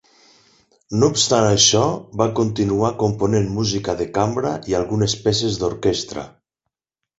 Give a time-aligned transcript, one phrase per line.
[1.01, 1.81] No obstant això,
[2.21, 6.27] va continuar component música de cambra i algunes peces d'orquestra.